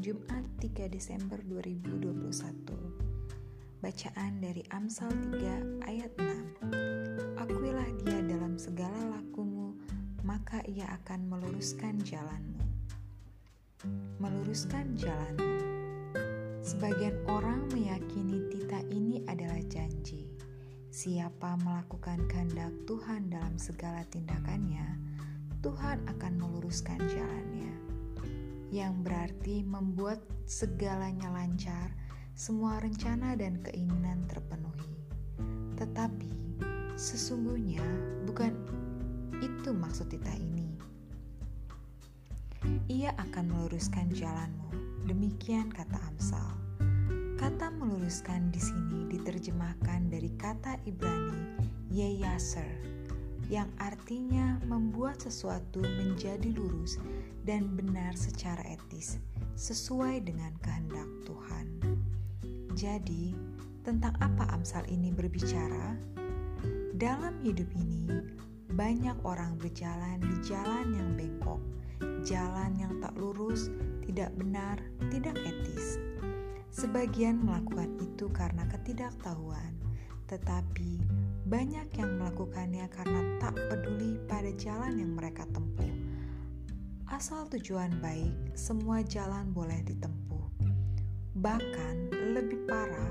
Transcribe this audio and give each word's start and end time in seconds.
Jumat 0.00 0.48
3 0.64 0.88
Desember 0.88 1.36
2021 1.44 3.84
Bacaan 3.84 4.32
dari 4.40 4.64
Amsal 4.72 5.12
3 5.12 5.84
ayat 5.84 6.08
6 6.16 7.36
Akuilah 7.36 7.84
dia 8.00 8.24
dalam 8.24 8.56
segala 8.56 8.96
lakumu 9.12 9.76
maka 10.24 10.64
ia 10.64 10.88
akan 11.00 11.28
meluruskan 11.28 12.00
jalanmu. 12.00 12.64
Meluruskan 14.20 14.96
jalanmu. 14.96 15.48
Sebagian 16.64 17.16
orang 17.28 17.68
meyakini 17.72 18.48
tita 18.52 18.80
ini 18.92 19.24
adalah 19.28 19.60
janji. 19.68 20.28
Siapa 20.88 21.60
melakukan 21.60 22.24
kehendak 22.28 22.72
Tuhan 22.88 23.32
dalam 23.32 23.56
segala 23.60 24.04
tindakannya, 24.08 24.96
Tuhan 25.60 26.08
akan 26.08 26.32
meluruskan 26.40 27.00
jalannya 27.04 27.49
yang 28.70 29.02
berarti 29.02 29.66
membuat 29.66 30.22
segalanya 30.46 31.26
lancar, 31.34 31.90
semua 32.38 32.78
rencana 32.78 33.34
dan 33.34 33.58
keinginan 33.66 34.22
terpenuhi. 34.30 34.94
Tetapi 35.74 36.62
sesungguhnya 36.94 37.82
bukan 38.30 38.54
itu 39.42 39.74
maksud 39.74 40.06
Tita 40.08 40.30
ini. 40.38 40.70
Ia 42.86 43.10
akan 43.18 43.44
meluruskan 43.50 44.14
jalanmu. 44.14 44.70
Demikian 45.10 45.74
kata 45.74 45.98
Amsal. 46.06 46.54
Kata 47.40 47.72
meluruskan 47.72 48.52
di 48.52 48.60
sini 48.60 49.08
diterjemahkan 49.10 50.12
dari 50.12 50.30
kata 50.36 50.76
Ibrani 50.84 51.58
yeyaser 51.88 52.99
yang 53.50 53.66
artinya 53.82 54.62
membuat 54.62 55.18
sesuatu 55.26 55.82
menjadi 55.82 56.54
lurus 56.54 57.02
dan 57.42 57.74
benar 57.74 58.14
secara 58.14 58.62
etis, 58.62 59.18
sesuai 59.58 60.22
dengan 60.22 60.54
kehendak 60.62 61.10
Tuhan. 61.26 61.66
Jadi, 62.78 63.34
tentang 63.82 64.14
apa 64.22 64.46
Amsal 64.54 64.86
ini 64.86 65.10
berbicara? 65.10 65.98
Dalam 66.94 67.42
hidup 67.42 67.66
ini, 67.74 68.06
banyak 68.78 69.18
orang 69.26 69.58
berjalan 69.58 70.22
di 70.22 70.36
jalan 70.46 70.94
yang 70.94 71.10
bengkok, 71.18 71.58
jalan 72.22 72.70
yang 72.78 73.02
tak 73.02 73.18
lurus, 73.18 73.66
tidak 74.06 74.30
benar, 74.38 74.78
tidak 75.10 75.34
etis. 75.42 75.98
Sebagian 76.70 77.42
melakukan 77.42 77.98
itu 77.98 78.30
karena 78.30 78.62
ketidaktahuan, 78.70 79.74
tetapi 80.30 81.02
banyak 81.50 81.90
yang 81.98 82.14
melakukannya 82.14 82.86
karena 82.94 83.20
tak 83.42 83.58
peduli 83.66 84.22
pada 84.30 84.54
jalan 84.54 85.02
yang 85.02 85.18
mereka 85.18 85.42
tempuh. 85.50 85.90
Asal 87.10 87.50
tujuan 87.50 87.98
baik, 87.98 88.54
semua 88.54 89.02
jalan 89.02 89.50
boleh 89.50 89.82
ditempuh. 89.82 90.46
Bahkan 91.42 92.14
lebih 92.38 92.70
parah, 92.70 93.10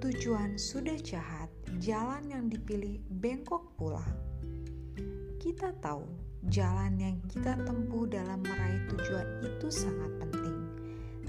tujuan 0.00 0.56
sudah 0.56 0.96
jahat, 1.04 1.52
jalan 1.76 2.24
yang 2.32 2.48
dipilih 2.48 2.96
bengkok 3.20 3.68
pula. 3.76 4.08
Kita 5.36 5.76
tahu 5.84 6.08
jalan 6.48 6.96
yang 6.96 7.20
kita 7.28 7.60
tempuh 7.68 8.08
dalam 8.08 8.40
meraih 8.40 8.88
tujuan 8.88 9.44
itu 9.44 9.68
sangat 9.68 10.16
penting, 10.16 10.58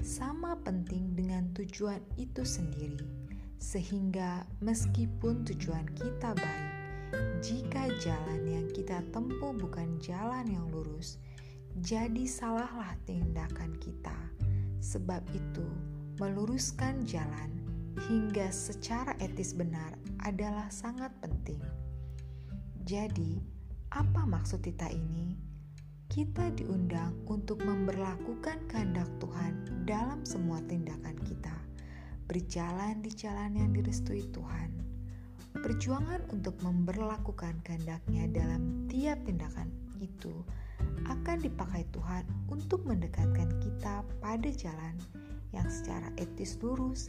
sama 0.00 0.56
penting 0.64 1.12
dengan 1.12 1.52
tujuan 1.52 2.00
itu 2.16 2.40
sendiri 2.40 3.27
sehingga 3.58 4.46
meskipun 4.62 5.42
tujuan 5.42 5.86
kita 5.98 6.30
baik, 6.38 6.72
jika 7.42 7.90
jalan 7.98 8.42
yang 8.46 8.66
kita 8.70 9.02
tempuh 9.10 9.50
bukan 9.50 9.98
jalan 9.98 10.46
yang 10.46 10.66
lurus, 10.70 11.18
jadi 11.82 12.24
salahlah 12.26 12.94
tindakan 13.06 13.74
kita. 13.82 14.14
Sebab 14.78 15.26
itu, 15.34 15.66
meluruskan 16.22 17.02
jalan 17.02 17.50
hingga 18.06 18.46
secara 18.54 19.18
etis 19.18 19.50
benar 19.58 19.98
adalah 20.22 20.70
sangat 20.70 21.10
penting. 21.18 21.58
Jadi, 22.86 23.42
apa 23.90 24.22
maksud 24.22 24.62
kita 24.62 24.86
ini? 24.86 25.34
Kita 26.08 26.48
diundang 26.56 27.26
untuk 27.28 27.60
memperlakukan 27.66 28.64
kehendak 28.70 29.10
Tuhan 29.20 29.84
dalam 29.84 30.24
semua 30.24 30.62
tindakan 30.64 31.18
kita 31.26 31.68
berjalan 32.28 33.00
di 33.00 33.08
jalan 33.16 33.56
yang 33.56 33.72
direstui 33.72 34.28
Tuhan. 34.36 34.70
Perjuangan 35.58 36.28
untuk 36.28 36.60
memperlakukan 36.60 37.64
kehendaknya 37.64 38.28
dalam 38.30 38.84
tiap 38.86 39.18
tindakan 39.24 39.72
itu 39.98 40.44
akan 41.08 41.40
dipakai 41.40 41.88
Tuhan 41.90 42.28
untuk 42.52 42.84
mendekatkan 42.84 43.48
kita 43.64 44.04
pada 44.20 44.50
jalan 44.52 44.94
yang 45.56 45.66
secara 45.72 46.12
etis 46.20 46.60
lurus, 46.60 47.08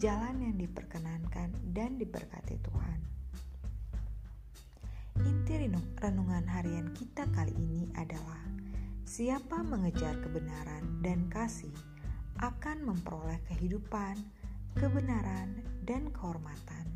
jalan 0.00 0.40
yang 0.40 0.56
diperkenankan 0.56 1.52
dan 1.76 2.00
diberkati 2.00 2.56
Tuhan. 2.64 2.98
Inti 5.22 5.54
renungan 6.00 6.44
harian 6.48 6.90
kita 6.96 7.28
kali 7.36 7.54
ini 7.54 7.86
adalah 7.94 8.42
siapa 9.04 9.62
mengejar 9.62 10.18
kebenaran 10.24 11.04
dan 11.04 11.28
kasih 11.30 11.70
akan 12.42 12.82
memperoleh 12.82 13.38
kehidupan, 13.46 14.18
kebenaran, 14.74 15.62
dan 15.86 16.10
kehormatan. 16.10 16.93